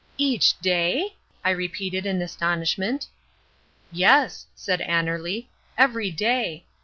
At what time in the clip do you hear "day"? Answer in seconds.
0.61-1.13, 6.09-6.65